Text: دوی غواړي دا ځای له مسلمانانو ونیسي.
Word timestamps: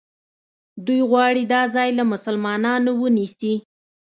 دوی 0.85 0.99
غواړي 1.09 1.43
دا 1.53 1.61
ځای 1.75 1.89
له 1.97 2.03
مسلمانانو 2.13 2.91
ونیسي. 3.01 3.55